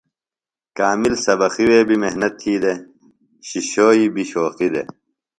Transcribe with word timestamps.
کامل 0.77 1.13
سبقی 1.25 1.63
وے 1.69 1.79
بیۡ 1.87 1.99
محنت 2.03 2.33
تھی 2.41 2.53
دےۡ 2.63 2.79
شِشوئی 3.47 4.03
بیۡ 4.13 4.27
شوقی 4.31 4.67
دے۔ 4.73 4.83